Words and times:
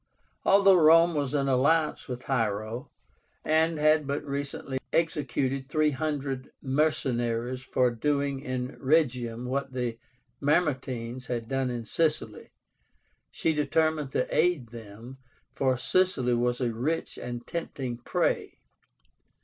Although 0.45 0.77
Rome 0.79 1.13
was 1.13 1.35
in 1.35 1.47
alliance 1.47 2.07
with 2.07 2.23
Hiero, 2.23 2.89
and 3.45 3.77
had 3.77 4.07
but 4.07 4.25
recently 4.25 4.79
executed 4.91 5.69
300 5.69 6.49
mercenaries 6.59 7.61
for 7.61 7.91
doing 7.91 8.39
in 8.39 8.75
Rhegium 8.79 9.45
what 9.45 9.73
the 9.73 9.99
Mamertines 10.41 11.27
had 11.27 11.47
done 11.47 11.69
in 11.69 11.85
Sicily, 11.85 12.49
she 13.29 13.53
determined 13.53 14.11
to 14.13 14.25
aid 14.35 14.69
them, 14.69 15.19
for 15.53 15.77
Sicily 15.77 16.33
was 16.33 16.61
a 16.61 16.73
rich 16.73 17.19
and 17.19 17.45
tempting 17.45 17.99
prey. 17.99 18.57